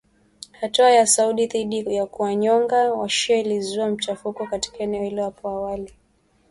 [0.51, 5.93] Hatua ya Saudi dhidi ya kuwanyonga wa-shia ilizua machafuko katika eneo hilo hapo awali.